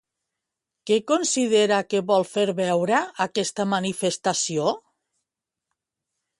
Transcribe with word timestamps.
Què 0.89 0.95
considera 1.11 1.77
que 1.91 2.01
vol 2.13 2.25
fer 2.31 2.47
veure 2.61 3.03
aquesta 3.27 3.69
manifestació? 3.77 4.77